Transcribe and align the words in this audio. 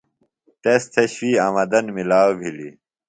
تس 0.61 0.81
تھےۡ 0.93 1.09
شوئی 1.13 1.31
آمدن 1.47 1.85
ملاؤ 1.95 2.31
بِھلیۡ۔ 2.39 2.73